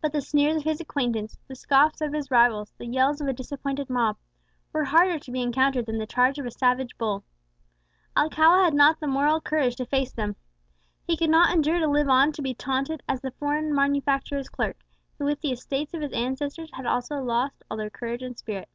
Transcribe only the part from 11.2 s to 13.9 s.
not endure to live on to be taunted as the foreign